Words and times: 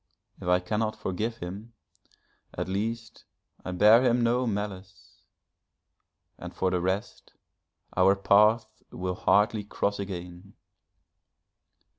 If 0.41 0.47
I 0.47 0.59
cannot 0.59 0.95
forgive 0.95 1.37
him, 1.37 1.73
at 2.55 2.67
least 2.67 3.25
I 3.63 3.69
bear 3.71 4.01
him 4.01 4.23
no 4.23 4.47
malice, 4.47 5.21
and 6.39 6.55
for 6.55 6.71
the 6.71 6.81
rest, 6.81 7.33
our 7.95 8.15
paths 8.15 8.65
will 8.89 9.13
hardly 9.13 9.63
cross 9.63 9.99
again. 9.99 10.55